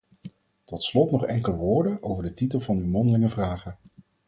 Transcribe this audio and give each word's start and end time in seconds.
Tot 0.65 0.83
slot 0.83 1.11
nog 1.11 1.25
enkele 1.25 1.55
woorden 1.55 2.03
over 2.03 2.23
de 2.23 2.33
titel 2.33 2.59
van 2.59 2.77
uw 2.77 2.85
mondelinge 2.85 3.29
vragen. 3.29 3.77